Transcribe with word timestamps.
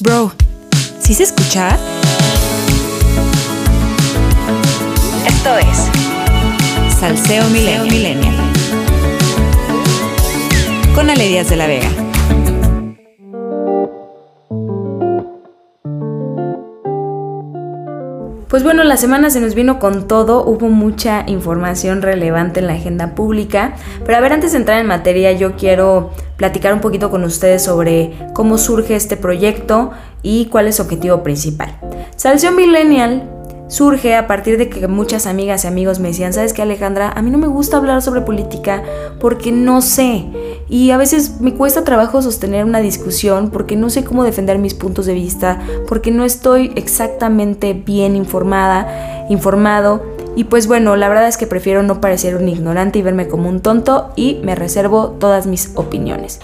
Bro, 0.00 0.30
¿sí 1.00 1.12
se 1.12 1.24
escucha? 1.24 1.76
Esto 5.26 5.58
es 5.58 6.96
Salseo 7.00 7.44
Millennial. 7.48 8.36
Con 10.94 11.10
Ale 11.10 11.26
Díaz 11.26 11.50
de 11.50 11.56
la 11.56 11.66
Vega. 11.66 11.88
Pues 18.48 18.62
bueno, 18.62 18.84
la 18.84 18.96
semana 18.96 19.30
se 19.30 19.40
nos 19.40 19.56
vino 19.56 19.80
con 19.80 20.06
todo, 20.06 20.44
hubo 20.44 20.68
mucha 20.68 21.24
información 21.26 22.02
relevante 22.02 22.60
en 22.60 22.68
la 22.68 22.74
agenda 22.74 23.16
pública, 23.16 23.74
pero 24.06 24.16
a 24.16 24.20
ver, 24.20 24.32
antes 24.32 24.52
de 24.52 24.58
entrar 24.58 24.80
en 24.80 24.86
materia, 24.86 25.32
yo 25.32 25.56
quiero 25.56 26.12
platicar 26.38 26.72
un 26.72 26.80
poquito 26.80 27.10
con 27.10 27.24
ustedes 27.24 27.64
sobre 27.64 28.12
cómo 28.32 28.56
surge 28.56 28.96
este 28.96 29.18
proyecto 29.18 29.90
y 30.22 30.46
cuál 30.46 30.68
es 30.68 30.76
su 30.76 30.82
objetivo 30.82 31.22
principal. 31.22 31.78
Salseo 32.16 32.52
Millennial 32.52 33.28
surge 33.68 34.16
a 34.16 34.26
partir 34.26 34.56
de 34.56 34.70
que 34.70 34.88
muchas 34.88 35.26
amigas 35.26 35.64
y 35.64 35.66
amigos 35.66 35.98
me 35.98 36.08
decían, 36.08 36.32
¿sabes 36.32 36.52
qué 36.52 36.62
Alejandra? 36.62 37.10
A 37.10 37.22
mí 37.22 37.30
no 37.30 37.38
me 37.38 37.48
gusta 37.48 37.76
hablar 37.76 38.02
sobre 38.02 38.22
política 38.22 38.82
porque 39.20 39.52
no 39.52 39.82
sé. 39.82 40.26
Y 40.68 40.90
a 40.90 40.96
veces 40.96 41.40
me 41.40 41.54
cuesta 41.54 41.84
trabajo 41.84 42.22
sostener 42.22 42.64
una 42.64 42.80
discusión 42.80 43.50
porque 43.50 43.76
no 43.76 43.90
sé 43.90 44.04
cómo 44.04 44.24
defender 44.24 44.58
mis 44.58 44.74
puntos 44.74 45.06
de 45.06 45.14
vista, 45.14 45.60
porque 45.86 46.10
no 46.10 46.24
estoy 46.24 46.72
exactamente 46.76 47.74
bien 47.74 48.16
informada, 48.16 49.26
informado. 49.28 50.17
Y 50.36 50.44
pues 50.44 50.66
bueno, 50.66 50.96
la 50.96 51.08
verdad 51.08 51.28
es 51.28 51.36
que 51.36 51.46
prefiero 51.46 51.82
no 51.82 52.00
parecer 52.00 52.36
un 52.36 52.48
ignorante 52.48 52.98
y 52.98 53.02
verme 53.02 53.28
como 53.28 53.48
un 53.48 53.60
tonto 53.60 54.12
y 54.16 54.40
me 54.44 54.54
reservo 54.54 55.16
todas 55.18 55.46
mis 55.46 55.72
opiniones. 55.74 56.40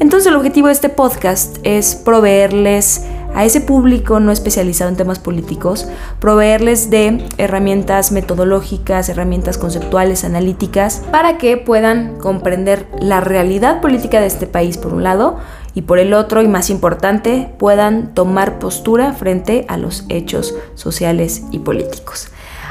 Entonces 0.00 0.28
el 0.28 0.36
objetivo 0.36 0.68
de 0.68 0.74
este 0.74 0.88
podcast 0.88 1.58
es 1.62 1.96
proveerles 1.96 3.02
a 3.34 3.44
ese 3.44 3.60
público 3.60 4.20
no 4.20 4.32
especializado 4.32 4.90
en 4.90 4.96
temas 4.96 5.18
políticos, 5.18 5.88
proveerles 6.20 6.90
de 6.90 7.24
herramientas 7.36 8.12
metodológicas, 8.12 9.08
herramientas 9.08 9.58
conceptuales, 9.58 10.24
analíticas, 10.24 11.02
para 11.10 11.38
que 11.38 11.56
puedan 11.56 12.18
comprender 12.18 12.86
la 13.00 13.20
realidad 13.20 13.80
política 13.80 14.20
de 14.20 14.26
este 14.26 14.46
país 14.46 14.78
por 14.78 14.94
un 14.94 15.02
lado 15.02 15.38
y 15.74 15.82
por 15.82 15.98
el 15.98 16.14
otro, 16.14 16.42
y 16.42 16.48
más 16.48 16.70
importante, 16.70 17.52
puedan 17.58 18.14
tomar 18.14 18.58
postura 18.58 19.12
frente 19.12 19.64
a 19.68 19.76
los 19.76 20.04
hechos 20.08 20.54
sociales 20.74 21.42
y 21.52 21.60
políticos. 21.60 22.30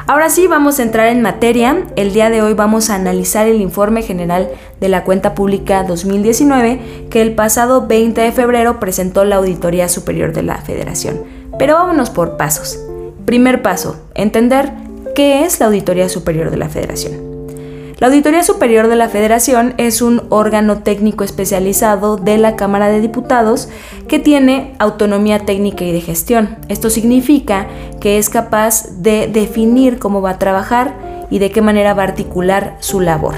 Ahora 0.09 0.29
sí, 0.29 0.47
vamos 0.47 0.79
a 0.79 0.83
entrar 0.83 1.07
en 1.07 1.21
materia. 1.21 1.83
El 1.97 2.13
día 2.13 2.29
de 2.29 2.41
hoy 2.41 2.53
vamos 2.53 2.89
a 2.89 2.95
analizar 2.95 3.45
el 3.45 3.59
informe 3.59 4.03
general 4.03 4.49
de 4.79 4.87
la 4.87 5.03
cuenta 5.03 5.35
pública 5.35 5.83
2019 5.83 7.07
que 7.09 7.21
el 7.21 7.35
pasado 7.35 7.87
20 7.87 8.21
de 8.21 8.31
febrero 8.31 8.79
presentó 8.79 9.25
la 9.25 9.35
Auditoría 9.35 9.89
Superior 9.89 10.31
de 10.31 10.43
la 10.43 10.59
Federación. 10.59 11.23
Pero 11.59 11.73
vámonos 11.73 12.09
por 12.09 12.37
pasos. 12.37 12.79
Primer 13.25 13.61
paso, 13.61 13.97
entender 14.15 14.71
qué 15.13 15.43
es 15.43 15.59
la 15.59 15.65
Auditoría 15.65 16.07
Superior 16.07 16.51
de 16.51 16.57
la 16.57 16.69
Federación. 16.69 17.26
La 17.99 18.07
Auditoría 18.07 18.43
Superior 18.43 18.89
de 18.89 18.95
la 18.95 19.09
Federación 19.09 19.73
es 19.77 20.03
un 20.03 20.21
órgano 20.29 20.83
técnico 20.83 21.23
especializado 21.23 22.15
de 22.15 22.37
la 22.37 22.55
Cámara 22.55 22.89
de 22.89 23.01
Diputados 23.01 23.69
que 24.07 24.19
tiene 24.19 24.75
autonomía 24.77 25.39
técnica 25.39 25.83
y 25.83 25.91
de 25.91 26.01
gestión. 26.01 26.57
Esto 26.69 26.91
significa 26.91 27.65
que 27.99 28.19
es 28.19 28.29
capaz 28.29 28.87
de 28.99 29.25
definir 29.25 29.97
cómo 29.97 30.21
va 30.21 30.31
a 30.31 30.39
trabajar 30.39 30.93
y 31.31 31.39
de 31.39 31.49
qué 31.49 31.63
manera 31.63 31.95
va 31.95 32.03
a 32.03 32.07
articular 32.09 32.77
su 32.81 32.99
labor. 32.99 33.33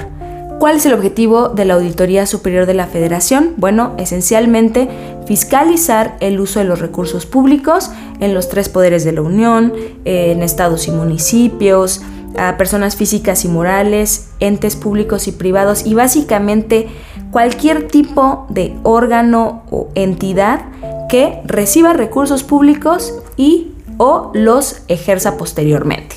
¿Cuál 0.58 0.76
es 0.76 0.84
el 0.84 0.92
objetivo 0.92 1.48
de 1.48 1.64
la 1.64 1.72
Auditoría 1.72 2.26
Superior 2.26 2.66
de 2.66 2.74
la 2.74 2.86
Federación? 2.86 3.54
Bueno, 3.56 3.94
esencialmente 3.96 4.90
fiscalizar 5.26 6.18
el 6.20 6.38
uso 6.38 6.58
de 6.58 6.66
los 6.66 6.80
recursos 6.80 7.24
públicos 7.24 7.90
en 8.20 8.34
los 8.34 8.50
tres 8.50 8.68
poderes 8.68 9.04
de 9.04 9.12
la 9.12 9.22
Unión, 9.22 9.72
en 10.04 10.42
estados 10.42 10.86
y 10.86 10.90
municipios, 10.90 12.02
a 12.36 12.56
personas 12.56 12.96
físicas 12.96 13.44
y 13.44 13.48
morales, 13.48 14.30
entes 14.40 14.76
públicos 14.76 15.28
y 15.28 15.32
privados 15.32 15.86
y 15.86 15.94
básicamente 15.94 16.88
cualquier 17.30 17.88
tipo 17.88 18.46
de 18.48 18.76
órgano 18.82 19.62
o 19.70 19.88
entidad 19.94 20.62
que 21.08 21.40
reciba 21.44 21.92
recursos 21.92 22.44
públicos 22.44 23.14
y 23.36 23.72
o 23.98 24.30
los 24.32 24.82
ejerza 24.88 25.36
posteriormente. 25.36 26.16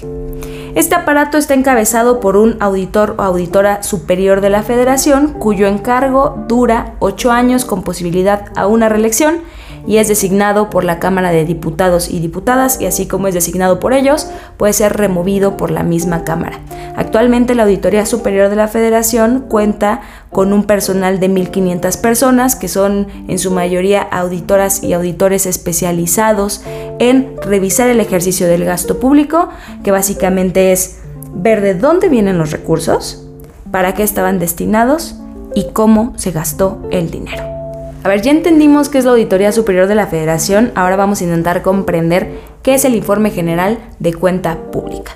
Este 0.75 0.95
aparato 0.95 1.37
está 1.37 1.53
encabezado 1.53 2.19
por 2.19 2.35
un 2.35 2.57
auditor 2.59 3.15
o 3.19 3.21
auditora 3.21 3.83
superior 3.83 4.41
de 4.41 4.49
la 4.49 4.63
federación 4.63 5.33
cuyo 5.33 5.67
encargo 5.67 6.45
dura 6.47 6.95
ocho 6.99 7.31
años 7.31 7.63
con 7.63 7.83
posibilidad 7.83 8.45
a 8.55 8.65
una 8.65 8.89
reelección 8.89 9.41
y 9.85 9.97
es 9.97 10.07
designado 10.07 10.69
por 10.69 10.83
la 10.83 10.99
Cámara 10.99 11.31
de 11.31 11.45
Diputados 11.45 12.09
y 12.09 12.19
Diputadas 12.19 12.79
y 12.79 12.85
así 12.85 13.07
como 13.07 13.27
es 13.27 13.33
designado 13.33 13.79
por 13.79 13.93
ellos, 13.93 14.27
puede 14.57 14.73
ser 14.73 14.93
removido 14.93 15.57
por 15.57 15.71
la 15.71 15.83
misma 15.83 16.23
Cámara. 16.23 16.59
Actualmente 16.95 17.55
la 17.55 17.63
Auditoría 17.63 18.05
Superior 18.05 18.49
de 18.49 18.55
la 18.55 18.67
Federación 18.67 19.45
cuenta 19.47 20.01
con 20.29 20.53
un 20.53 20.63
personal 20.63 21.19
de 21.19 21.29
1.500 21.29 22.01
personas 22.01 22.55
que 22.55 22.67
son 22.67 23.07
en 23.27 23.39
su 23.39 23.51
mayoría 23.51 24.01
auditoras 24.01 24.83
y 24.83 24.93
auditores 24.93 25.45
especializados 25.45 26.61
en 26.99 27.35
revisar 27.41 27.89
el 27.89 27.99
ejercicio 27.99 28.47
del 28.47 28.65
gasto 28.65 28.99
público, 28.99 29.49
que 29.83 29.91
básicamente 29.91 30.71
es 30.71 30.99
ver 31.33 31.61
de 31.61 31.75
dónde 31.75 32.09
vienen 32.09 32.37
los 32.37 32.51
recursos, 32.51 33.27
para 33.71 33.93
qué 33.93 34.03
estaban 34.03 34.39
destinados 34.39 35.15
y 35.55 35.65
cómo 35.73 36.13
se 36.15 36.31
gastó 36.31 36.79
el 36.91 37.09
dinero. 37.09 37.52
A 38.03 38.09
ver, 38.09 38.21
ya 38.21 38.31
entendimos 38.31 38.89
qué 38.89 38.97
es 38.97 39.05
la 39.05 39.11
Auditoría 39.11 39.53
Superior 39.53 39.87
de 39.87 39.95
la 39.95 40.07
Federación, 40.07 40.73
ahora 40.75 40.97
vamos 40.97 41.21
a 41.21 41.23
intentar 41.23 41.61
comprender 41.61 42.31
qué 42.61 42.73
es 42.73 42.83
el 42.83 42.95
Informe 42.95 43.31
General 43.31 43.79
de 43.99 44.13
Cuenta 44.13 44.57
Pública. 44.73 45.13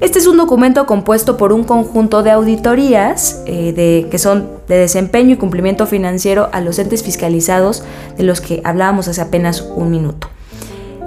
Este 0.00 0.20
es 0.20 0.28
un 0.28 0.36
documento 0.36 0.86
compuesto 0.86 1.36
por 1.36 1.52
un 1.52 1.64
conjunto 1.64 2.22
de 2.22 2.30
auditorías 2.30 3.42
eh, 3.46 3.72
de, 3.72 4.06
que 4.08 4.18
son 4.18 4.48
de 4.68 4.76
desempeño 4.76 5.32
y 5.32 5.36
cumplimiento 5.36 5.84
financiero 5.86 6.48
a 6.52 6.60
los 6.60 6.78
entes 6.78 7.02
fiscalizados 7.02 7.82
de 8.16 8.22
los 8.22 8.40
que 8.40 8.60
hablábamos 8.62 9.08
hace 9.08 9.20
apenas 9.20 9.60
un 9.74 9.90
minuto. 9.90 10.28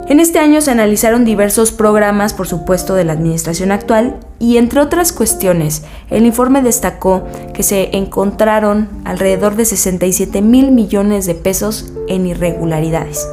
En 0.07 0.19
este 0.19 0.37
año 0.37 0.61
se 0.61 0.69
analizaron 0.69 1.25
diversos 1.25 1.71
programas, 1.71 2.35
por 2.35 2.47
supuesto, 2.47 2.93
de 2.93 3.05
la 3.05 3.13
administración 3.13 3.71
actual 3.71 4.19
y 4.37 4.57
entre 4.57 4.79
otras 4.79 5.11
cuestiones, 5.11 5.83
el 6.11 6.27
informe 6.27 6.61
destacó 6.61 7.23
que 7.55 7.63
se 7.63 7.97
encontraron 7.97 8.87
alrededor 9.03 9.55
de 9.55 9.65
67 9.65 10.43
mil 10.43 10.71
millones 10.71 11.25
de 11.25 11.33
pesos 11.33 11.91
en 12.07 12.27
irregularidades. 12.27 13.27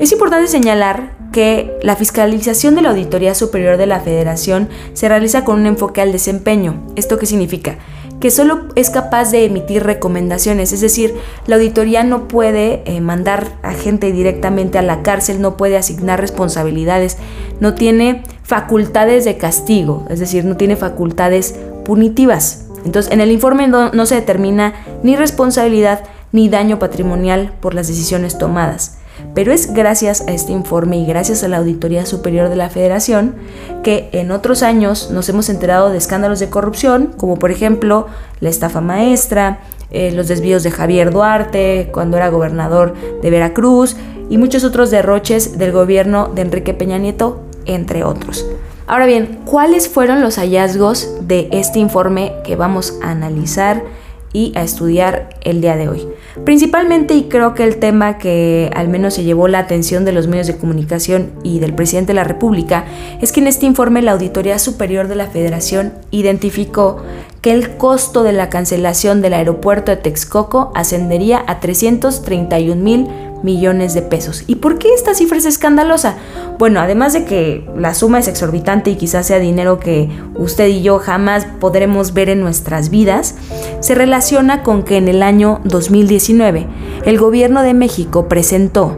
Es 0.00 0.10
importante 0.10 0.48
señalar 0.48 1.16
que 1.30 1.78
la 1.82 1.94
fiscalización 1.94 2.74
de 2.74 2.82
la 2.82 2.90
Auditoría 2.90 3.36
Superior 3.36 3.76
de 3.76 3.86
la 3.86 4.00
Federación 4.00 4.68
se 4.94 5.08
realiza 5.08 5.44
con 5.44 5.60
un 5.60 5.66
enfoque 5.66 6.00
al 6.00 6.10
desempeño. 6.10 6.82
¿Esto 6.96 7.18
qué 7.18 7.26
significa? 7.26 7.78
Que 8.20 8.30
solo 8.30 8.66
es 8.74 8.90
capaz 8.90 9.30
de 9.30 9.44
emitir 9.44 9.84
recomendaciones, 9.84 10.72
es 10.72 10.80
decir, 10.80 11.14
la 11.46 11.56
auditoría 11.56 12.02
no 12.04 12.28
puede 12.28 12.82
eh, 12.84 13.00
mandar 13.00 13.46
a 13.62 13.72
gente 13.72 14.12
directamente 14.12 14.78
a 14.78 14.82
la 14.82 15.02
cárcel, 15.02 15.40
no 15.40 15.56
puede 15.56 15.76
asignar 15.76 16.20
responsabilidades, 16.20 17.16
no 17.60 17.74
tiene 17.74 18.24
facultades 18.42 19.24
de 19.24 19.36
castigo, 19.36 20.06
es 20.10 20.20
decir, 20.20 20.44
no 20.44 20.56
tiene 20.56 20.76
facultades 20.76 21.54
punitivas. 21.84 22.66
Entonces, 22.84 23.12
en 23.12 23.20
el 23.20 23.32
informe 23.32 23.68
no 23.68 24.06
se 24.06 24.14
determina 24.14 24.74
ni 25.02 25.16
responsabilidad 25.16 26.04
ni 26.32 26.48
daño 26.48 26.78
patrimonial 26.78 27.52
por 27.60 27.74
las 27.74 27.88
decisiones 27.88 28.38
tomadas. 28.38 28.97
Pero 29.38 29.52
es 29.52 29.72
gracias 29.72 30.24
a 30.26 30.32
este 30.32 30.50
informe 30.50 30.98
y 30.98 31.06
gracias 31.06 31.44
a 31.44 31.48
la 31.48 31.58
Auditoría 31.58 32.04
Superior 32.06 32.48
de 32.48 32.56
la 32.56 32.70
Federación 32.70 33.36
que 33.84 34.08
en 34.10 34.32
otros 34.32 34.64
años 34.64 35.12
nos 35.12 35.28
hemos 35.28 35.48
enterado 35.48 35.90
de 35.90 35.96
escándalos 35.96 36.40
de 36.40 36.50
corrupción, 36.50 37.14
como 37.16 37.36
por 37.36 37.52
ejemplo 37.52 38.08
la 38.40 38.48
estafa 38.48 38.80
maestra, 38.80 39.60
eh, 39.92 40.10
los 40.10 40.26
desvíos 40.26 40.64
de 40.64 40.72
Javier 40.72 41.12
Duarte 41.12 41.88
cuando 41.92 42.16
era 42.16 42.30
gobernador 42.30 42.96
de 43.22 43.30
Veracruz 43.30 43.94
y 44.28 44.38
muchos 44.38 44.64
otros 44.64 44.90
derroches 44.90 45.56
del 45.56 45.70
gobierno 45.70 46.32
de 46.34 46.42
Enrique 46.42 46.74
Peña 46.74 46.98
Nieto, 46.98 47.40
entre 47.64 48.02
otros. 48.02 48.44
Ahora 48.88 49.06
bien, 49.06 49.38
¿cuáles 49.44 49.88
fueron 49.88 50.20
los 50.20 50.38
hallazgos 50.38 51.14
de 51.20 51.48
este 51.52 51.78
informe 51.78 52.32
que 52.42 52.56
vamos 52.56 52.98
a 53.04 53.12
analizar? 53.12 53.84
Y 54.32 54.52
a 54.56 54.62
estudiar 54.62 55.30
el 55.42 55.60
día 55.60 55.76
de 55.76 55.88
hoy. 55.88 56.06
Principalmente, 56.44 57.14
y 57.14 57.24
creo 57.24 57.54
que 57.54 57.64
el 57.64 57.76
tema 57.76 58.18
que 58.18 58.70
al 58.74 58.88
menos 58.88 59.14
se 59.14 59.24
llevó 59.24 59.48
la 59.48 59.60
atención 59.60 60.04
de 60.04 60.12
los 60.12 60.28
medios 60.28 60.46
de 60.46 60.56
comunicación 60.56 61.32
y 61.42 61.58
del 61.58 61.74
presidente 61.74 62.08
de 62.08 62.14
la 62.14 62.24
República, 62.24 62.84
es 63.20 63.32
que 63.32 63.40
en 63.40 63.46
este 63.46 63.66
informe 63.66 64.02
la 64.02 64.12
Auditoría 64.12 64.58
Superior 64.58 65.08
de 65.08 65.16
la 65.16 65.26
Federación 65.26 65.92
identificó 66.10 67.02
que 67.40 67.52
el 67.52 67.76
costo 67.76 68.22
de 68.22 68.32
la 68.32 68.48
cancelación 68.50 69.22
del 69.22 69.34
aeropuerto 69.34 69.92
de 69.92 69.96
Texcoco 69.96 70.72
ascendería 70.74 71.42
a 71.46 71.60
331 71.60 72.82
mil 72.82 73.06
millones 73.42 73.94
de 73.94 74.02
pesos. 74.02 74.44
¿Y 74.46 74.56
por 74.56 74.78
qué 74.78 74.92
esta 74.94 75.14
cifra 75.14 75.38
es 75.38 75.44
escandalosa? 75.44 76.16
Bueno, 76.58 76.80
además 76.80 77.12
de 77.12 77.24
que 77.24 77.68
la 77.76 77.94
suma 77.94 78.18
es 78.18 78.28
exorbitante 78.28 78.90
y 78.90 78.96
quizás 78.96 79.26
sea 79.26 79.38
dinero 79.38 79.78
que 79.78 80.08
usted 80.34 80.68
y 80.68 80.82
yo 80.82 80.98
jamás 80.98 81.46
podremos 81.60 82.14
ver 82.14 82.28
en 82.28 82.40
nuestras 82.40 82.90
vidas, 82.90 83.36
se 83.80 83.94
relaciona 83.94 84.62
con 84.62 84.82
que 84.82 84.96
en 84.96 85.08
el 85.08 85.22
año 85.22 85.60
2019 85.64 86.66
el 87.04 87.18
gobierno 87.18 87.62
de 87.62 87.74
México 87.74 88.28
presentó 88.28 88.96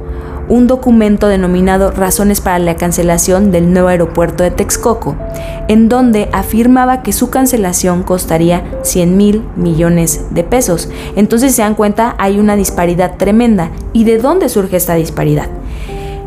un 0.51 0.67
documento 0.67 1.29
denominado 1.29 1.93
Razones 1.93 2.41
para 2.41 2.59
la 2.59 2.77
cancelación 2.77 3.53
del 3.53 3.73
nuevo 3.73 3.89
aeropuerto 3.89 4.43
de 4.43 4.51
Texcoco, 4.51 5.17
en 5.69 5.89
donde 5.89 6.29
afirmaba 6.33 7.03
que 7.03 7.13
su 7.13 7.31
cancelación 7.31 8.03
costaría 8.03 8.65
100 8.83 9.17
mil 9.17 9.45
millones 9.57 10.27
de 10.31 10.43
pesos. 10.43 10.91
Entonces 11.15 11.55
se 11.55 11.63
dan 11.63 11.77
cuenta, 11.77 12.17
hay 12.19 12.41
una 12.41 12.57
disparidad 12.57 13.17
tremenda. 13.17 13.71
¿Y 13.93 14.05
de 14.05 14.19
dónde 14.19 14.49
surge 14.49 14.77
esta 14.77 14.97
disparidad? 14.97 15.47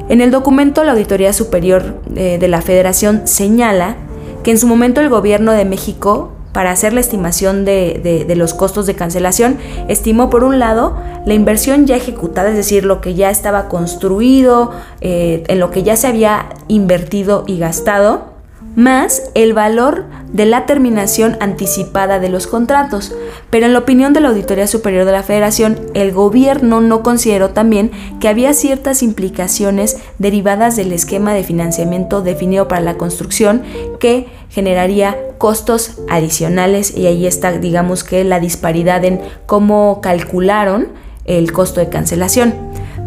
En 0.07 0.21
el 0.21 0.31
documento, 0.31 0.85
la 0.85 0.93
Auditoría 0.93 1.33
Superior 1.33 2.01
eh, 2.15 2.37
de 2.39 2.47
la 2.47 2.61
Federación 2.61 3.23
señala 3.25 3.97
que 4.43 4.51
en 4.51 4.57
su 4.57 4.67
momento 4.67 5.01
el 5.01 5.09
gobierno 5.09 5.51
de 5.51 5.65
México 5.65 6.31
para 6.53 6.71
hacer 6.71 6.93
la 6.93 7.01
estimación 7.01 7.65
de, 7.65 8.25
los 8.37 8.53
costos 8.53 8.85
de 8.85 8.95
cancelación, 8.95 9.57
estimó 9.87 10.29
por 10.29 10.43
un 10.43 10.59
lado 10.59 10.97
la 11.25 11.33
inversión 11.33 11.85
ya 11.85 11.97
ejecutada, 11.97 12.49
es 12.49 12.55
decir, 12.55 12.85
lo 12.85 13.01
que 13.01 13.15
ya 13.15 13.29
estaba 13.29 13.67
construido, 13.67 14.71
eh, 15.01 15.43
en 15.47 15.59
lo 15.59 15.71
que 15.71 15.83
ya 15.83 15.95
se 15.95 16.07
había 16.07 16.49
invertido 16.67 17.43
y 17.47 17.57
gastado, 17.57 18.33
más 18.75 19.23
el 19.35 19.53
valor 19.53 20.05
de 20.31 20.45
la 20.45 20.65
terminación 20.65 21.37
anticipada 21.39 22.19
de 22.19 22.29
los 22.29 22.47
contratos. 22.47 23.13
Pero 23.49 23.67
en 23.67 23.73
la 23.73 23.79
opinión 23.79 24.13
de 24.13 24.19
la 24.19 24.29
Auditoría 24.29 24.65
Superior 24.65 25.05
de 25.05 25.11
la 25.11 25.21
Federación, 25.21 25.79
el 25.93 26.11
gobierno 26.11 26.81
no 26.81 27.03
consideró 27.03 27.51
también 27.51 27.91
que 28.19 28.27
había 28.27 28.53
ciertas 28.53 29.03
implicaciones 29.03 29.97
derivadas 30.17 30.75
del 30.75 30.91
esquema 30.91 31.33
de 31.33 31.43
financiamiento 31.43 32.21
definido 32.21 32.67
para 32.67 32.81
la 32.81 32.97
construcción 32.97 33.61
que 33.99 34.27
generaría 34.53 35.17
costos 35.39 35.95
adicionales 36.09 36.95
y 36.95 37.07
ahí 37.07 37.25
está, 37.25 37.51
digamos 37.53 38.03
que 38.03 38.23
la 38.23 38.39
disparidad 38.39 39.03
en 39.03 39.19
cómo 39.47 39.99
calcularon 39.99 40.89
el 41.25 41.51
costo 41.51 41.79
de 41.79 41.89
cancelación. 41.89 42.53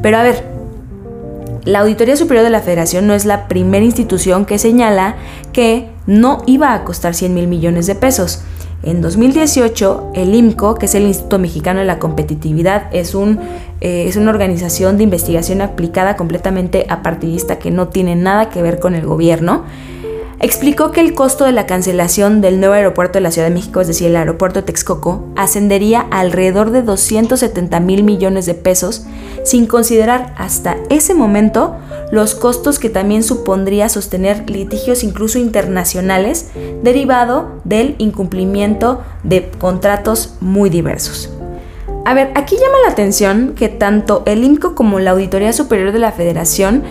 Pero 0.02 0.19
a 0.19 0.22
ver, 0.25 0.43
la 1.64 1.81
Auditoría 1.81 2.16
Superior 2.16 2.44
de 2.44 2.50
la 2.50 2.60
Federación 2.60 3.06
no 3.06 3.14
es 3.14 3.25
la 3.25 3.46
primera 3.46 3.84
institución 3.84 4.44
que 4.44 4.58
señala 4.58 5.16
que 5.52 5.88
no 6.06 6.43
iba 6.46 6.75
a 6.75 6.84
costar 6.84 7.14
100 7.14 7.32
mil 7.32 7.46
millones 7.46 7.87
de 7.87 7.94
pesos. 7.94 8.43
En 8.82 9.00
2018, 9.00 10.12
el 10.14 10.34
IMCO, 10.34 10.75
que 10.75 10.87
es 10.87 10.94
el 10.94 11.04
Instituto 11.04 11.38
Mexicano 11.38 11.81
de 11.81 11.87
la 11.87 11.98
Competitividad, 11.98 12.88
es, 12.93 13.14
un, 13.14 13.40
eh, 13.81 14.04
es 14.06 14.16
una 14.16 14.31
organización 14.31 14.96
de 14.96 15.04
investigación 15.04 15.60
aplicada 15.60 16.16
completamente 16.16 16.87
apartidista 16.88 17.58
que 17.58 17.70
no 17.70 17.88
tiene 17.88 18.16
nada 18.16 18.50
que 18.50 18.62
ver 18.62 18.78
con 18.78 18.94
el 18.94 19.06
gobierno 19.06 19.64
explicó 20.40 20.90
que 20.90 21.00
el 21.00 21.14
costo 21.14 21.44
de 21.44 21.52
la 21.52 21.66
cancelación 21.66 22.40
del 22.40 22.60
nuevo 22.60 22.74
aeropuerto 22.74 23.14
de 23.14 23.22
la 23.22 23.30
Ciudad 23.30 23.48
de 23.48 23.54
México, 23.54 23.80
es 23.80 23.86
decir, 23.86 24.08
el 24.08 24.16
aeropuerto 24.16 24.64
Texcoco, 24.64 25.24
ascendería 25.36 26.06
a 26.10 26.20
alrededor 26.20 26.70
de 26.70 26.82
270 26.82 27.80
mil 27.80 28.02
millones 28.02 28.46
de 28.46 28.54
pesos, 28.54 29.06
sin 29.44 29.66
considerar 29.66 30.34
hasta 30.36 30.76
ese 30.90 31.14
momento 31.14 31.76
los 32.10 32.34
costos 32.34 32.78
que 32.78 32.90
también 32.90 33.22
supondría 33.22 33.88
sostener 33.88 34.48
litigios 34.48 35.02
incluso 35.02 35.38
internacionales 35.38 36.50
derivado 36.82 37.60
del 37.64 37.94
incumplimiento 37.98 39.02
de 39.22 39.50
contratos 39.58 40.34
muy 40.40 40.70
diversos. 40.70 41.30
A 42.04 42.14
ver, 42.14 42.30
aquí 42.36 42.54
llama 42.54 42.78
la 42.84 42.92
atención 42.92 43.54
que 43.56 43.68
tanto 43.68 44.22
el 44.26 44.44
INCO 44.44 44.76
como 44.76 45.00
la 45.00 45.10
Auditoría 45.10 45.52
Superior 45.52 45.90
de 45.90 45.98
la 45.98 46.12
Federación 46.12 46.84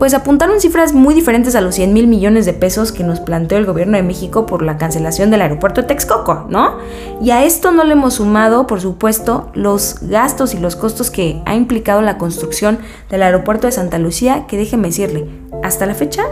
pues 0.00 0.14
apuntaron 0.14 0.62
cifras 0.62 0.94
muy 0.94 1.12
diferentes 1.12 1.54
a 1.54 1.60
los 1.60 1.74
100 1.74 1.92
mil 1.92 2.06
millones 2.06 2.46
de 2.46 2.54
pesos 2.54 2.90
que 2.90 3.04
nos 3.04 3.20
planteó 3.20 3.58
el 3.58 3.66
gobierno 3.66 3.98
de 3.98 4.02
México 4.02 4.46
por 4.46 4.62
la 4.62 4.78
cancelación 4.78 5.30
del 5.30 5.42
aeropuerto 5.42 5.82
de 5.82 5.88
Texcoco, 5.88 6.46
¿no? 6.48 6.78
Y 7.20 7.32
a 7.32 7.44
esto 7.44 7.70
no 7.70 7.84
le 7.84 7.92
hemos 7.92 8.14
sumado, 8.14 8.66
por 8.66 8.80
supuesto, 8.80 9.50
los 9.52 9.98
gastos 10.00 10.54
y 10.54 10.58
los 10.58 10.74
costos 10.74 11.10
que 11.10 11.42
ha 11.44 11.54
implicado 11.54 12.00
la 12.00 12.16
construcción 12.16 12.78
del 13.10 13.22
aeropuerto 13.22 13.66
de 13.66 13.72
Santa 13.72 13.98
Lucía, 13.98 14.46
que 14.48 14.56
déjeme 14.56 14.88
decirle, 14.88 15.28
hasta 15.62 15.84
la 15.84 15.94
fecha 15.94 16.24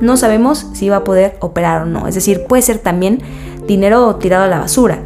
no 0.00 0.16
sabemos 0.16 0.68
si 0.74 0.88
va 0.88 0.98
a 0.98 1.04
poder 1.04 1.36
operar 1.40 1.82
o 1.82 1.86
no. 1.86 2.06
Es 2.06 2.14
decir, 2.14 2.44
puede 2.44 2.62
ser 2.62 2.78
también 2.78 3.22
dinero 3.66 4.14
tirado 4.14 4.44
a 4.44 4.48
la 4.48 4.60
basura. 4.60 5.00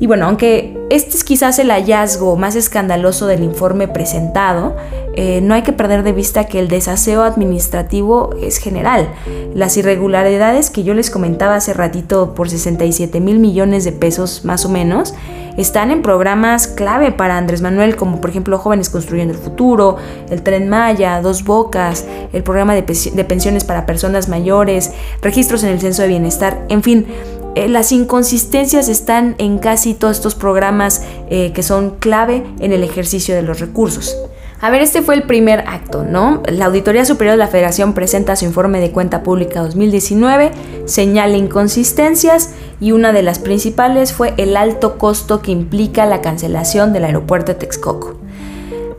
Y 0.00 0.06
bueno, 0.06 0.24
aunque 0.24 0.76
este 0.88 1.16
es 1.16 1.24
quizás 1.24 1.58
el 1.58 1.70
hallazgo 1.70 2.34
más 2.34 2.56
escandaloso 2.56 3.26
del 3.26 3.44
informe 3.44 3.86
presentado, 3.86 4.74
eh, 5.14 5.40
no 5.42 5.54
hay 5.54 5.62
que 5.62 5.74
perder 5.74 6.02
de 6.02 6.12
vista 6.12 6.46
que 6.46 6.58
el 6.58 6.68
desaseo 6.68 7.22
administrativo 7.22 8.30
es 8.40 8.56
general. 8.56 9.12
Las 9.54 9.76
irregularidades 9.76 10.70
que 10.70 10.84
yo 10.84 10.94
les 10.94 11.10
comentaba 11.10 11.56
hace 11.56 11.74
ratito 11.74 12.34
por 12.34 12.48
67 12.48 13.20
mil 13.20 13.38
millones 13.38 13.84
de 13.84 13.92
pesos 13.92 14.44
más 14.44 14.64
o 14.64 14.70
menos, 14.70 15.14
están 15.56 15.90
en 15.90 16.00
programas 16.00 16.66
clave 16.66 17.12
para 17.12 17.36
Andrés 17.36 17.60
Manuel, 17.60 17.96
como 17.96 18.20
por 18.20 18.30
ejemplo 18.30 18.58
Jóvenes 18.58 18.88
Construyendo 18.88 19.34
el 19.34 19.40
Futuro, 19.40 19.96
el 20.30 20.42
Tren 20.42 20.68
Maya, 20.68 21.20
Dos 21.20 21.44
Bocas, 21.44 22.06
el 22.32 22.42
programa 22.42 22.74
de, 22.74 22.82
pensiones 22.82 23.64
para 23.64 23.84
personas 23.84 24.28
mayores, 24.28 24.92
registros 25.20 25.62
en 25.62 25.70
el 25.70 25.80
Censo 25.80 26.02
de 26.02 26.08
Bienestar, 26.08 26.64
en 26.68 26.82
fin, 26.82 27.06
eh, 27.54 27.68
las 27.68 27.92
inconsistencias 27.92 28.88
están 28.88 29.34
en 29.38 29.58
casi 29.58 29.94
todos 29.94 30.16
estos 30.16 30.34
programas 30.34 31.02
eh, 31.28 31.52
que 31.52 31.62
son 31.62 31.90
clave 31.98 32.44
en 32.60 32.72
el 32.72 32.84
ejercicio 32.84 33.34
de 33.34 33.42
los 33.42 33.60
recursos. 33.60 34.16
A 34.62 34.68
ver, 34.68 34.82
este 34.82 35.00
fue 35.00 35.14
el 35.14 35.22
primer 35.22 35.60
acto, 35.60 36.04
¿no? 36.04 36.42
La 36.46 36.66
Auditoría 36.66 37.06
Superior 37.06 37.32
de 37.32 37.38
la 37.38 37.48
Federación 37.48 37.94
presenta 37.94 38.36
su 38.36 38.44
informe 38.44 38.78
de 38.80 38.92
cuenta 38.92 39.22
pública 39.22 39.62
2019, 39.62 40.50
señala 40.84 41.38
inconsistencias 41.38 42.50
y 42.78 42.92
una 42.92 43.12
de 43.12 43.22
las 43.22 43.38
principales 43.38 44.12
fue 44.12 44.34
el 44.36 44.58
alto 44.58 44.98
costo 44.98 45.40
que 45.40 45.50
implica 45.50 46.04
la 46.04 46.20
cancelación 46.20 46.92
del 46.92 47.04
aeropuerto 47.04 47.52
de 47.52 47.58
Texcoco. 47.58 48.16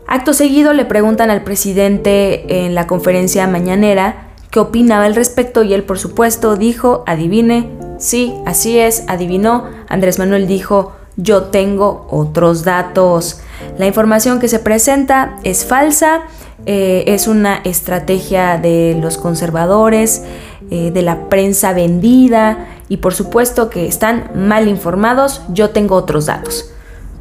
Acto 0.08 0.34
seguido 0.34 0.72
le 0.72 0.84
preguntan 0.84 1.30
al 1.30 1.44
presidente 1.44 2.64
en 2.66 2.74
la 2.74 2.88
conferencia 2.88 3.46
mañanera 3.46 4.30
qué 4.50 4.58
opinaba 4.58 5.04
al 5.04 5.14
respecto 5.14 5.62
y 5.62 5.74
él 5.74 5.84
por 5.84 5.98
supuesto 5.98 6.56
dijo, 6.56 7.04
adivine, 7.06 7.70
Sí, 8.02 8.34
así 8.46 8.80
es, 8.80 9.04
adivinó. 9.06 9.66
Andrés 9.88 10.18
Manuel 10.18 10.48
dijo, 10.48 10.90
yo 11.16 11.44
tengo 11.44 12.08
otros 12.10 12.64
datos. 12.64 13.40
La 13.78 13.86
información 13.86 14.40
que 14.40 14.48
se 14.48 14.58
presenta 14.58 15.38
es 15.44 15.64
falsa, 15.64 16.22
eh, 16.66 17.04
es 17.06 17.28
una 17.28 17.58
estrategia 17.58 18.58
de 18.58 18.98
los 19.00 19.18
conservadores, 19.18 20.24
eh, 20.68 20.90
de 20.90 21.02
la 21.02 21.28
prensa 21.28 21.74
vendida 21.74 22.66
y 22.88 22.96
por 22.96 23.14
supuesto 23.14 23.70
que 23.70 23.86
están 23.86 24.32
mal 24.34 24.66
informados, 24.66 25.42
yo 25.50 25.70
tengo 25.70 25.94
otros 25.94 26.26
datos. 26.26 26.72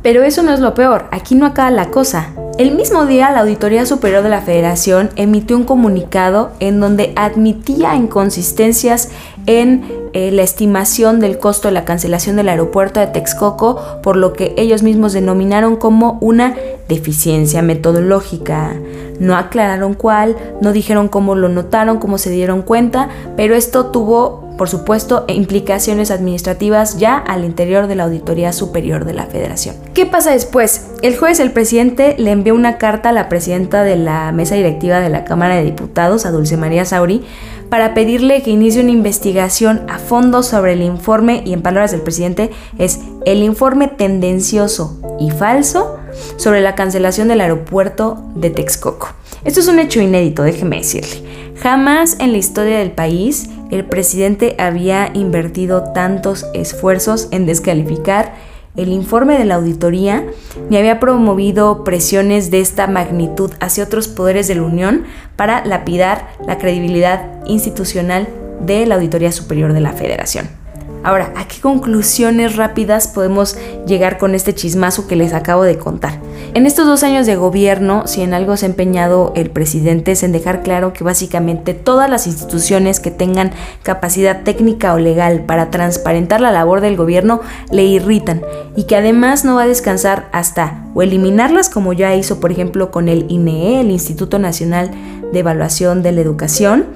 Pero 0.01 0.24
eso 0.24 0.42
no 0.42 0.51
es 0.51 0.60
lo 0.60 0.74
peor, 0.74 1.06
aquí 1.12 1.36
no 1.36 1.45
acaba 1.45 1.69
la 1.69 1.92
cosa. 1.92 2.30
El 2.57 2.74
mismo 2.74 3.06
día 3.06 3.30
la 3.30 3.42
Auditoría 3.42 3.85
Superior 3.85 4.23
de 4.23 4.30
la 4.30 4.42
Federación 4.42 5.11
emitió 5.16 5.56
un 5.56 5.64
comunicado 5.64 6.54
en 6.59 6.80
donde 6.80 7.14
admitía 7.16 7.95
inconsistencias 7.95 9.09
en 9.45 10.01
eh, 10.13 10.31
la 10.31 10.44
estimación 10.44 11.19
del 11.19 11.37
costo 11.37 11.69
de 11.69 11.73
la 11.73 11.85
cancelación 11.85 12.35
del 12.35 12.49
aeropuerto 12.49 12.99
de 12.99 13.07
Texcoco, 13.07 14.01
por 14.03 14.18
lo 14.18 14.33
que 14.33 14.53
ellos 14.57 14.83
mismos 14.83 15.13
denominaron 15.13 15.77
como 15.77 16.18
una 16.21 16.56
deficiencia 16.89 17.61
metodológica. 17.61 18.73
No 19.19 19.37
aclararon 19.37 19.94
cuál, 19.94 20.35
no 20.61 20.73
dijeron 20.73 21.07
cómo 21.07 21.35
lo 21.35 21.47
notaron, 21.47 21.99
cómo 21.99 22.18
se 22.18 22.30
dieron 22.30 22.61
cuenta, 22.63 23.07
pero 23.37 23.56
esto 23.56 23.85
tuvo, 23.85 24.56
por 24.57 24.68
supuesto, 24.68 25.23
implicaciones 25.27 26.11
administrativas 26.11 26.97
ya 26.97 27.18
al 27.18 27.45
interior 27.45 27.87
de 27.87 27.95
la 27.95 28.03
Auditoría 28.03 28.51
Superior 28.51 29.06
de 29.06 29.13
la 29.13 29.27
Federación. 29.27 29.75
¿Qué 29.94 30.06
pasa 30.06 30.31
después? 30.31 30.87
El 31.01 31.18
jueves 31.18 31.39
el 31.39 31.51
presidente 31.51 32.15
le 32.18 32.31
envió 32.31 32.53
una 32.53 32.77
carta 32.77 33.09
a 33.09 33.13
la 33.13 33.30
presidenta 33.30 33.83
de 33.83 33.95
la 33.95 34.31
mesa 34.31 34.56
directiva 34.56 34.99
de 34.99 35.09
la 35.09 35.23
Cámara 35.23 35.56
de 35.56 35.63
Diputados, 35.63 36.25
a 36.25 36.31
Dulce 36.31 36.57
María 36.57 36.83
Sauri, 36.83 37.23
para 37.71 37.94
pedirle 37.94 38.44
que 38.44 38.51
inicie 38.51 38.81
una 38.81 38.92
investigación 38.92 39.83
a 39.90 39.97
fondo 39.97 40.44
sobre 40.44 40.73
el 40.73 40.81
informe, 40.81 41.42
y 41.45 41.54
en 41.54 41.61
palabras 41.61 41.92
del 41.92 42.01
presidente, 42.01 42.51
es 42.78 42.99
el 43.25 43.42
informe 43.44 43.87
tendencioso 43.87 44.99
y 45.21 45.31
falso 45.31 45.95
sobre 46.35 46.59
la 46.59 46.75
cancelación 46.75 47.30
del 47.30 47.40
aeropuerto 47.40 48.21
de 48.35 48.49
Texcoco. 48.49 49.13
Esto 49.45 49.61
es 49.61 49.69
un 49.69 49.80
hecho 49.80 50.01
inédito, 50.01 50.44
déjeme 50.44 50.80
decirle. 50.80 51.23
Jamás 51.61 52.18
en 52.19 52.33
la 52.33 52.40
historia 52.40 52.78
del 52.78 52.92
país 52.92 53.49
el 53.71 53.85
presidente 53.85 54.57
había 54.59 55.09
invertido 55.13 55.94
tantos 55.94 56.45
esfuerzos 56.54 57.30
en 57.31 57.45
descalificar 57.45 58.33
el 58.75 58.90
informe 58.90 59.37
de 59.37 59.45
la 59.45 59.56
auditoría 59.56 60.25
ni 60.69 60.78
había 60.78 60.99
promovido 60.99 61.83
presiones 61.83 62.51
de 62.51 62.61
esta 62.61 62.87
magnitud 62.87 63.51
hacia 63.59 63.83
otros 63.83 64.07
poderes 64.07 64.47
de 64.47 64.56
la 64.56 64.63
Unión 64.63 65.04
para 65.35 65.66
lapidar 65.66 66.30
la 66.45 66.57
credibilidad 66.57 67.44
institucional 67.45 68.28
de 68.61 68.85
la 68.85 68.95
Auditoría 68.95 69.31
Superior 69.31 69.73
de 69.73 69.81
la 69.81 69.94
Federación. 69.94 70.60
Ahora, 71.04 71.34
¿a 71.36 71.48
qué 71.48 71.60
conclusiones 71.60 72.58
rápidas 72.58 73.08
podemos 73.08 73.58
llegar 73.88 74.20
con 74.20 74.36
este 74.36 74.54
chismazo 74.54 75.08
que 75.08 75.16
les 75.16 75.34
acabo 75.34 75.64
de 75.64 75.78
contar? 75.78 76.20
En 76.54 76.66
estos 76.66 76.86
dos 76.86 77.02
años 77.04 77.26
de 77.26 77.36
gobierno, 77.36 78.06
si 78.06 78.22
en 78.22 78.34
algo 78.34 78.56
se 78.56 78.66
ha 78.66 78.70
empeñado 78.70 79.34
el 79.36 79.50
presidente 79.50 80.12
es 80.12 80.22
en 80.22 80.31
dejar 80.31 80.62
claro 80.62 80.94
que 80.94 81.04
básicamente 81.04 81.74
todas 81.74 82.10
las 82.10 82.28
instituciones 82.28 83.00
que 83.00 83.10
tengan 83.10 83.52
capacidad 83.81 84.44
técnica 84.44 84.94
o 84.94 85.00
legal 85.00 85.46
para 85.46 85.72
transparentar 85.72 86.40
la 86.40 86.52
labor 86.52 86.81
del 86.81 86.98
gobierno 86.98 87.42
le 87.72 87.84
irritan 87.84 88.42
y 88.76 88.84
que 88.84 88.96
además 88.96 89.44
no 89.44 89.56
va 89.56 89.64
a 89.64 89.68
descansar 89.68 90.30
hasta 90.34 90.86
o 90.94 91.02
eliminarlas 91.02 91.70
como 91.70 91.94
ya 91.94 92.14
hizo 92.16 92.40
por 92.40 92.52
ejemplo 92.52 92.92
con 92.92 93.08
el 93.08 93.26
INEE, 93.30 93.81
el 93.81 93.92
Instituto 93.92 94.38
Nacional 94.38 94.92
de 95.31 95.40
Evaluación 95.40 96.04
de 96.04 96.12
la 96.12 96.22
Educación, 96.22 96.88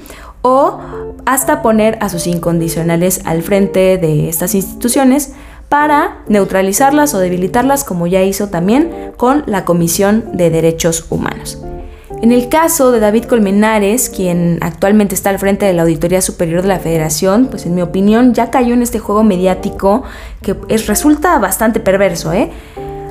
o 0.45 0.77
hasta 1.25 1.63
poner 1.63 1.97
a 2.01 2.09
sus 2.09 2.27
incondicionales 2.27 3.21
al 3.25 3.41
frente 3.41 3.97
de 3.97 4.29
estas 4.29 4.53
instituciones 4.53 5.33
para 5.69 6.19
neutralizarlas 6.27 7.15
o 7.15 7.19
debilitarlas 7.19 7.83
como 7.83 8.05
ya 8.05 8.21
hizo 8.21 8.49
también 8.49 9.11
con 9.17 9.41
la 9.47 9.65
Comisión 9.65 10.23
de 10.33 10.51
Derechos 10.51 11.07
Humanos. 11.09 11.57
En 12.21 12.31
el 12.31 12.47
caso 12.47 12.91
de 12.91 12.99
David 12.99 13.23
Colmenares, 13.23 14.09
quien 14.09 14.59
actualmente 14.61 15.15
está 15.15 15.31
al 15.31 15.39
frente 15.39 15.65
de 15.65 15.73
la 15.73 15.81
Auditoría 15.81 16.21
Superior 16.21 16.61
de 16.61 16.67
la 16.67 16.79
Federación, 16.79 17.47
pues 17.47 17.65
en 17.65 17.73
mi 17.73 17.81
opinión 17.81 18.35
ya 18.35 18.51
cayó 18.51 18.75
en 18.75 18.83
este 18.83 18.99
juego 18.99 19.23
mediático 19.23 20.03
que 20.43 20.53
resulta 20.85 21.39
bastante 21.39 21.79
perverso. 21.79 22.31
¿eh? 22.33 22.51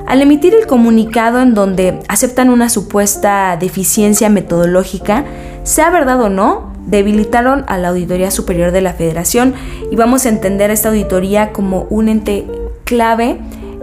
Al 0.07 0.23
emitir 0.23 0.55
el 0.55 0.69
comunicado 0.69 1.41
en 1.43 1.55
donde 1.55 1.99
aceptan 2.07 2.49
una 2.49 2.69
supuesta 2.69 3.57
deficiencia 3.59 4.29
metodológica, 4.29 5.25
sea 5.65 5.91
verdad 5.91 6.21
o 6.23 6.29
no, 6.29 6.74
debilitaron 6.87 7.65
a 7.69 7.79
la 7.79 7.89
Auditoría 7.89 8.31
Superior 8.31 8.71
de 8.73 8.81
la 8.81 8.95
Federación 8.95 9.55
y 9.91 9.97
vamos 9.97 10.27
a 10.27 10.29
entender 10.29 10.71
esta 10.71 10.89
auditoría 10.89 11.53
como 11.53 11.87
un 11.91 12.09
ente 12.09 12.47
clave 12.85 13.39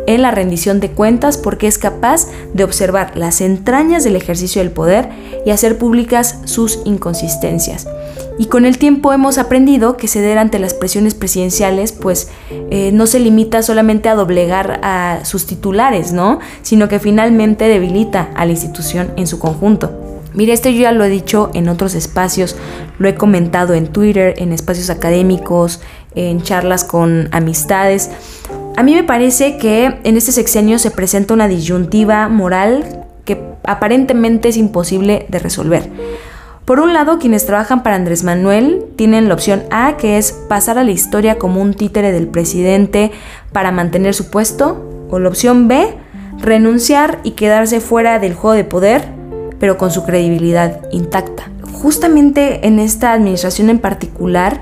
en 0.08 0.22
la 0.22 0.32
rendición 0.32 0.80
de 0.80 0.92
cuentas 0.92 1.38
porque 1.38 1.68
es 1.68 1.78
capaz 1.78 2.28
de 2.54 2.64
observar 2.64 3.16
las 3.16 3.42
entrañas 3.42 4.04
del 4.04 4.16
ejercicio 4.16 4.62
del 4.62 4.72
poder 4.72 5.10
y 5.46 5.52
hacer 5.52 5.78
públicas 5.78 6.40
sus 6.46 6.80
inconsistencias. 6.86 7.88
Y 8.38 8.46
con 8.46 8.66
el 8.66 8.78
tiempo 8.78 9.14
hemos 9.14 9.38
aprendido 9.38 9.98
que 9.98 10.08
ceder 10.08 10.38
ante 10.38 10.58
las 10.58 10.74
presiones 10.74 11.14
presidenciales 11.14 11.92
pues 11.92 12.30
eh, 12.72 12.92
no 12.94 13.06
se 13.06 13.20
limita 13.20 13.62
solamente 13.62 14.10
a 14.10 14.16
doblegar 14.16 14.80
a 14.84 15.20
sus 15.24 15.46
titulares, 15.46 16.12
¿no? 16.12 16.40
Sino 16.64 16.88
que 16.88 17.00
finalmente 17.00 17.68
debilita 17.68 18.30
a 18.36 18.46
la 18.46 18.52
institución 18.52 19.12
en 19.16 19.28
su 19.28 19.38
conjunto. 19.38 20.11
Mire, 20.34 20.54
esto 20.54 20.70
yo 20.70 20.82
ya 20.82 20.92
lo 20.92 21.04
he 21.04 21.10
dicho 21.10 21.52
en 21.54 21.68
otros 21.68 21.94
espacios, 21.94 22.56
lo 23.00 23.10
he 23.10 23.16
comentado 23.16 23.74
en 23.74 23.88
Twitter, 23.88 24.34
en 24.38 24.54
espacios 24.54 24.90
académicos, 24.90 25.82
en 26.16 26.42
charlas 26.42 26.84
con 26.84 27.28
amistades. 27.32 28.10
A 28.78 28.84
mí 28.84 28.96
me 28.96 29.04
parece 29.04 29.58
que 29.58 30.00
en 30.04 30.18
este 30.18 30.32
sexenio 30.32 30.80
se 30.80 30.92
presenta 30.92 31.34
una 31.34 31.48
disyuntiva 31.48 32.30
moral 32.30 33.06
que 33.26 33.42
aparentemente 33.64 34.50
es 34.50 34.58
imposible 34.58 35.26
de 35.30 35.40
resolver. 35.40 35.90
Por 36.64 36.80
un 36.80 36.94
lado, 36.94 37.20
quienes 37.20 37.46
trabajan 37.46 37.84
para 37.84 37.98
Andrés 37.98 38.24
Manuel 38.24 38.86
tienen 38.96 39.28
la 39.28 39.34
opción 39.34 39.64
A, 39.72 39.98
que 39.98 40.18
es 40.18 40.32
pasar 40.32 40.78
a 40.78 40.84
la 40.84 40.92
historia 40.92 41.38
como 41.38 41.62
un 41.62 41.74
títere 41.74 42.12
del 42.14 42.28
presidente 42.28 43.12
para 43.52 43.72
mantener 43.72 44.14
su 44.14 44.30
puesto, 44.30 45.08
o 45.10 45.20
la 45.20 45.28
opción 45.28 45.68
B, 45.68 45.94
renunciar 46.40 47.20
y 47.24 47.32
quedarse 47.32 47.82
fuera 47.82 48.20
del 48.20 48.34
juego 48.34 48.56
de 48.56 48.64
poder 48.64 49.21
pero 49.62 49.78
con 49.78 49.92
su 49.92 50.04
credibilidad 50.04 50.82
intacta. 50.92 51.52
Justamente 51.72 52.68
en 52.68 52.80
esta 52.80 53.14
administración 53.14 53.70
en 53.70 53.78
particular, 53.78 54.60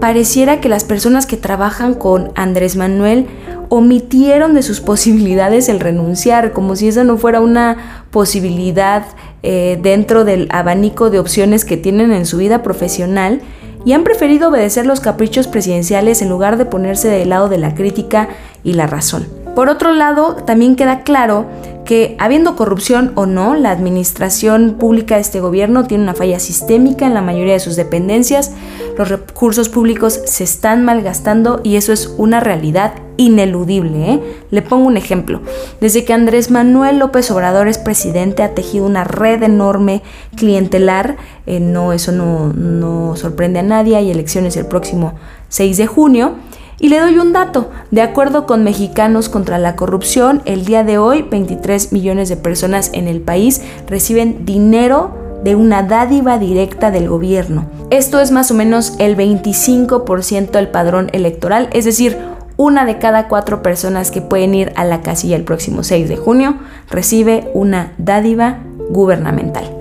pareciera 0.00 0.60
que 0.60 0.68
las 0.68 0.82
personas 0.82 1.26
que 1.26 1.36
trabajan 1.36 1.94
con 1.94 2.32
Andrés 2.34 2.74
Manuel 2.74 3.28
omitieron 3.68 4.54
de 4.54 4.64
sus 4.64 4.80
posibilidades 4.90 5.68
el 5.68 5.78
renunciar, 5.78 6.52
como 6.52 6.74
si 6.74 6.88
esa 6.88 7.04
no 7.04 7.18
fuera 7.18 7.40
una 7.40 8.04
posibilidad 8.10 9.04
eh, 9.44 9.78
dentro 9.80 10.24
del 10.24 10.48
abanico 10.50 11.08
de 11.08 11.20
opciones 11.20 11.64
que 11.64 11.76
tienen 11.76 12.12
en 12.12 12.26
su 12.26 12.38
vida 12.38 12.64
profesional 12.64 13.40
y 13.84 13.92
han 13.92 14.02
preferido 14.02 14.48
obedecer 14.48 14.86
los 14.86 14.98
caprichos 14.98 15.46
presidenciales 15.46 16.20
en 16.20 16.28
lugar 16.28 16.56
de 16.56 16.64
ponerse 16.64 17.08
del 17.08 17.28
lado 17.28 17.48
de 17.48 17.58
la 17.58 17.74
crítica 17.76 18.28
y 18.64 18.72
la 18.72 18.88
razón. 18.88 19.41
Por 19.54 19.68
otro 19.68 19.92
lado, 19.92 20.36
también 20.46 20.76
queda 20.76 21.02
claro 21.02 21.46
que 21.84 22.16
habiendo 22.18 22.56
corrupción 22.56 23.12
o 23.16 23.26
no, 23.26 23.54
la 23.54 23.70
administración 23.70 24.76
pública 24.78 25.16
de 25.16 25.20
este 25.20 25.40
gobierno 25.40 25.84
tiene 25.84 26.04
una 26.04 26.14
falla 26.14 26.38
sistémica 26.38 27.06
en 27.06 27.12
la 27.12 27.20
mayoría 27.20 27.52
de 27.52 27.60
sus 27.60 27.76
dependencias, 27.76 28.52
los 28.96 29.08
recursos 29.08 29.68
públicos 29.68 30.20
se 30.24 30.44
están 30.44 30.84
malgastando 30.84 31.60
y 31.64 31.76
eso 31.76 31.92
es 31.92 32.14
una 32.16 32.40
realidad 32.40 32.94
ineludible. 33.16 34.12
¿eh? 34.12 34.20
Le 34.50 34.62
pongo 34.62 34.86
un 34.86 34.96
ejemplo. 34.96 35.42
Desde 35.80 36.04
que 36.04 36.12
Andrés 36.14 36.50
Manuel 36.50 36.98
López 36.98 37.30
Obrador 37.30 37.68
es 37.68 37.78
presidente 37.78 38.42
ha 38.42 38.54
tejido 38.54 38.86
una 38.86 39.04
red 39.04 39.42
enorme 39.42 40.02
clientelar, 40.36 41.16
eh, 41.46 41.60
no, 41.60 41.92
eso 41.92 42.12
no, 42.12 42.52
no 42.54 43.16
sorprende 43.16 43.58
a 43.58 43.64
nadie, 43.64 43.96
hay 43.96 44.10
elecciones 44.10 44.56
el 44.56 44.66
próximo 44.66 45.14
6 45.48 45.76
de 45.76 45.86
junio 45.86 46.36
y 46.82 46.88
le 46.88 46.98
doy 46.98 47.16
un 47.16 47.32
dato. 47.32 47.70
De 47.92 48.02
acuerdo 48.02 48.44
con 48.44 48.64
Mexicanos 48.64 49.28
contra 49.28 49.58
la 49.58 49.76
Corrupción, 49.76 50.42
el 50.44 50.64
día 50.64 50.82
de 50.82 50.98
hoy 50.98 51.22
23 51.22 51.92
millones 51.92 52.28
de 52.28 52.36
personas 52.36 52.90
en 52.92 53.06
el 53.06 53.20
país 53.20 53.62
reciben 53.86 54.44
dinero 54.44 55.16
de 55.44 55.54
una 55.54 55.84
dádiva 55.84 56.38
directa 56.38 56.90
del 56.90 57.08
gobierno. 57.08 57.66
Esto 57.90 58.20
es 58.20 58.32
más 58.32 58.50
o 58.50 58.54
menos 58.54 58.94
el 58.98 59.16
25% 59.16 60.50
del 60.50 60.68
padrón 60.68 61.08
electoral, 61.12 61.70
es 61.72 61.84
decir, 61.84 62.18
una 62.56 62.84
de 62.84 62.98
cada 62.98 63.28
cuatro 63.28 63.62
personas 63.62 64.10
que 64.10 64.20
pueden 64.20 64.54
ir 64.54 64.72
a 64.74 64.84
la 64.84 65.02
casilla 65.02 65.36
el 65.36 65.44
próximo 65.44 65.84
6 65.84 66.08
de 66.08 66.16
junio 66.16 66.56
recibe 66.90 67.48
una 67.54 67.92
dádiva 67.96 68.58
gubernamental. 68.90 69.71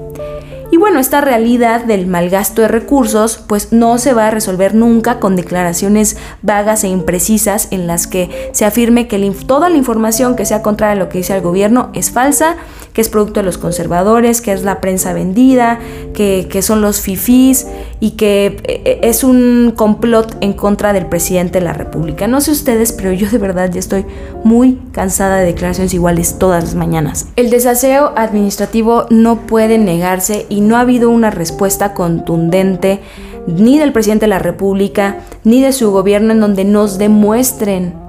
Bueno, 0.81 1.00
esta 1.00 1.21
realidad 1.21 1.85
del 1.85 2.07
malgasto 2.07 2.63
de 2.63 2.67
recursos 2.67 3.38
pues 3.45 3.71
no 3.71 4.00
se 4.00 4.13
va 4.13 4.25
a 4.25 4.31
resolver 4.31 4.73
nunca 4.73 5.19
con 5.19 5.35
declaraciones 5.35 6.17
vagas 6.41 6.83
e 6.83 6.88
imprecisas 6.88 7.67
en 7.69 7.85
las 7.85 8.07
que 8.07 8.50
se 8.51 8.65
afirme 8.65 9.07
que 9.07 9.19
toda 9.45 9.69
la 9.69 9.77
información 9.77 10.35
que 10.35 10.43
sea 10.43 10.63
contraria 10.63 10.93
a 10.93 10.95
lo 10.95 11.07
que 11.07 11.19
dice 11.19 11.35
el 11.35 11.41
gobierno 11.41 11.91
es 11.93 12.09
falsa, 12.09 12.55
que 12.93 13.01
es 13.01 13.10
producto 13.10 13.39
de 13.39 13.45
los 13.45 13.57
conservadores, 13.57 14.41
que 14.41 14.51
es 14.51 14.63
la 14.63 14.81
prensa 14.81 15.13
vendida, 15.13 15.79
que, 16.13 16.62
son 16.62 16.81
los 16.81 17.01
fifís 17.01 17.65
y 18.00 18.12
que 18.12 18.57
eh, 18.63 19.00
es 19.03 19.24
un 19.24 19.74
complot 19.75 20.38
en 20.41 20.53
contra 20.53 20.93
del 20.93 21.07
presidente 21.07 21.60
de 21.60 21.65
la 21.65 21.74
República. 21.74 22.27
No 22.27 22.39
sé 22.41 22.51
ustedes, 22.51 22.91
pero 22.91 23.12
yo 23.13 23.29
de 23.29 23.38
verdad 23.38 23.71
ya 23.71 23.79
estoy 23.79 24.05
muy 24.43 24.79
cansada 24.91 25.38
de 25.38 25.45
declaraciones 25.45 25.93
iguales 25.93 26.38
todas 26.38 26.63
las 26.63 26.75
mañanas. 26.75 27.27
El 27.36 27.50
desaseo 27.50 28.13
administrativo 28.15 29.05
no 29.10 29.48
puede 29.48 29.77
negarse 29.77 30.45
y 30.50 30.62
no 30.62 30.77
ha 30.77 30.81
habido 30.81 31.10
una 31.10 31.31
respuesta 31.31 31.93
contundente 31.93 33.00
ni 33.48 33.79
del 33.79 33.91
presidente 33.91 34.25
de 34.25 34.29
la 34.29 34.39
República 34.39 35.17
ni 35.43 35.62
de 35.62 35.74
su 35.74 35.91
gobierno 35.91 36.33
en 36.33 36.41
donde 36.41 36.63
nos 36.63 36.98
demuestren 36.98 38.00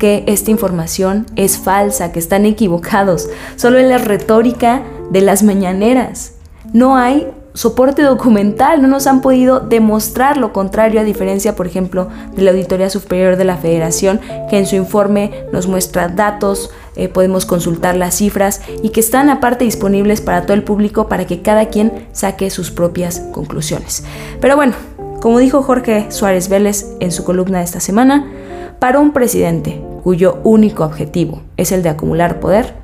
que 0.00 0.24
esta 0.26 0.50
información 0.50 1.26
es 1.36 1.58
falsa, 1.58 2.10
que 2.10 2.18
están 2.18 2.46
equivocados. 2.46 3.28
Solo 3.54 3.78
en 3.78 3.88
la 3.88 3.98
retórica 3.98 4.82
de 5.12 5.20
las 5.20 5.44
mañaneras. 5.44 6.32
No 6.72 6.96
hay 6.96 7.28
soporte 7.52 8.02
documental, 8.02 8.80
no 8.80 8.88
nos 8.88 9.06
han 9.06 9.20
podido 9.20 9.60
demostrar 9.60 10.36
lo 10.36 10.52
contrario, 10.52 11.00
a 11.00 11.04
diferencia, 11.04 11.54
por 11.54 11.66
ejemplo, 11.66 12.08
de 12.34 12.42
la 12.42 12.52
Auditoría 12.52 12.88
Superior 12.90 13.36
de 13.36 13.44
la 13.44 13.56
Federación, 13.56 14.20
que 14.48 14.58
en 14.58 14.66
su 14.66 14.76
informe 14.76 15.44
nos 15.52 15.66
muestra 15.66 16.08
datos, 16.08 16.70
eh, 16.96 17.08
podemos 17.08 17.46
consultar 17.46 17.96
las 17.96 18.16
cifras 18.16 18.62
y 18.82 18.90
que 18.90 19.00
están 19.00 19.30
aparte 19.30 19.64
disponibles 19.64 20.20
para 20.20 20.42
todo 20.42 20.54
el 20.54 20.64
público 20.64 21.08
para 21.08 21.26
que 21.26 21.42
cada 21.42 21.66
quien 21.66 22.08
saque 22.12 22.50
sus 22.50 22.70
propias 22.70 23.20
conclusiones. 23.32 24.04
Pero 24.40 24.56
bueno, 24.56 24.74
como 25.20 25.38
dijo 25.38 25.62
Jorge 25.62 26.10
Suárez 26.10 26.48
Vélez 26.48 26.86
en 27.00 27.12
su 27.12 27.24
columna 27.24 27.58
de 27.58 27.64
esta 27.64 27.80
semana, 27.80 28.30
para 28.78 29.00
un 29.00 29.12
presidente 29.12 29.89
cuyo 30.00 30.40
único 30.44 30.84
objetivo 30.84 31.42
es 31.56 31.72
el 31.72 31.82
de 31.82 31.90
acumular 31.90 32.40
poder, 32.40 32.74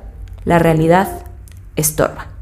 la 0.45 0.59
realidad 0.59 1.25
estorba. 1.75 2.36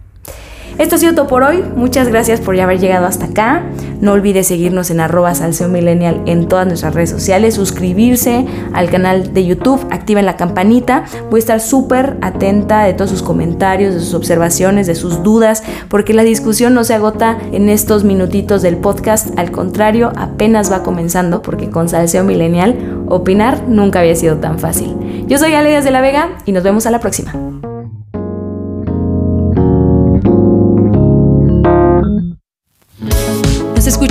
Esto 0.77 0.95
ha 0.95 0.97
sido 0.97 1.15
todo 1.15 1.27
por 1.27 1.43
hoy. 1.43 1.63
Muchas 1.75 2.09
gracias 2.09 2.41
por 2.41 2.59
haber 2.59 2.79
llegado 2.79 3.05
hasta 3.05 3.27
acá. 3.27 3.63
No 4.01 4.11
olvides 4.11 4.47
seguirnos 4.47 4.91
en 4.91 4.99
arroba 4.99 5.33
salseo 5.33 5.73
en 5.73 6.47
todas 6.47 6.67
nuestras 6.67 6.93
redes 6.93 7.09
sociales, 7.09 7.55
suscribirse 7.55 8.45
al 8.73 8.89
canal 8.89 9.33
de 9.33 9.45
YouTube, 9.45 9.85
activen 9.89 10.25
la 10.25 10.35
campanita. 10.35 11.05
Voy 11.29 11.37
a 11.37 11.39
estar 11.39 11.59
súper 11.61 12.17
atenta 12.21 12.83
de 12.83 12.93
todos 12.93 13.09
sus 13.09 13.23
comentarios, 13.23 13.93
de 13.93 14.01
sus 14.01 14.13
observaciones, 14.13 14.85
de 14.85 14.95
sus 14.95 15.23
dudas, 15.23 15.63
porque 15.87 16.13
la 16.13 16.23
discusión 16.23 16.73
no 16.73 16.83
se 16.83 16.93
agota 16.93 17.37
en 17.51 17.69
estos 17.69 18.03
minutitos 18.03 18.61
del 18.61 18.77
podcast. 18.77 19.37
Al 19.39 19.51
contrario, 19.51 20.11
apenas 20.17 20.71
va 20.71 20.83
comenzando, 20.83 21.41
porque 21.41 21.69
con 21.69 21.87
Salseo 21.87 22.23
Millennial 22.23 23.05
opinar 23.07 23.63
nunca 23.67 24.01
había 24.01 24.15
sido 24.15 24.37
tan 24.37 24.59
fácil. 24.59 25.25
Yo 25.27 25.37
soy 25.37 25.53
Ale 25.53 25.81
de 25.81 25.91
la 25.91 26.01
Vega 26.01 26.29
y 26.45 26.51
nos 26.51 26.63
vemos 26.63 26.85
a 26.85 26.91
la 26.91 26.99
próxima. 26.99 27.33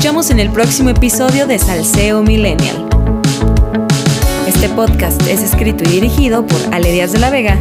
escuchamos 0.04 0.30
en 0.30 0.38
el 0.38 0.50
próximo 0.50 0.90
episodio 0.90 1.46
de 1.46 1.58
Salseo 1.58 2.23
Millennial. 2.23 2.87
Este 4.46 4.68
podcast 4.68 5.26
es 5.26 5.42
escrito 5.42 5.82
y 5.82 5.87
dirigido 5.87 6.46
por 6.46 6.61
Ale 6.75 6.92
Díaz 6.92 7.12
de 7.12 7.20
la 7.20 7.30
Vega. 7.30 7.58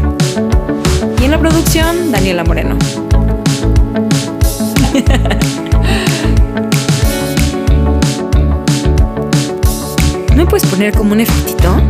Y 1.22 1.24
en 1.24 1.32
la 1.32 1.40
producción, 1.40 2.12
Daniela 2.12 2.44
Moreno. 2.44 2.78
¿No 10.32 10.36
me 10.36 10.46
puedes 10.46 10.68
poner 10.68 10.94
como 10.94 11.14
un 11.14 11.22
efectito? 11.22 11.82